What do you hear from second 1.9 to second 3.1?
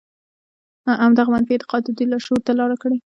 دوی لاشعور ته لاره کړې